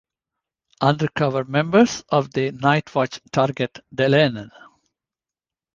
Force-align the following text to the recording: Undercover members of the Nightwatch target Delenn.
Undercover 0.81 1.43
members 1.43 2.03
of 2.09 2.31
the 2.31 2.49
Nightwatch 2.51 3.19
target 3.31 3.81
Delenn. 3.93 4.49